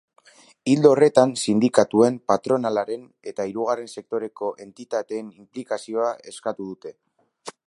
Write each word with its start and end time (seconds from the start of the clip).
Ildo 0.71 0.91
horretan, 0.93 1.33
sindikatuen, 1.43 2.17
patronalaren 2.33 3.05
eta 3.33 3.47
hirugarren 3.51 3.93
sektoreko 3.97 4.53
entitateen 4.69 5.33
inplikazioa 5.45 6.13
eskatu 6.35 6.73
dute. 6.73 7.01